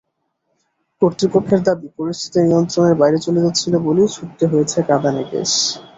[1.01, 5.51] কর্তৃপক্ষের দাবি, পরিস্থিতি নিয়ন্ত্রণের বাইরে চলে যাচ্ছিল বলেই ছুড়তে হয়েছে কাঁদানে গ্যাস।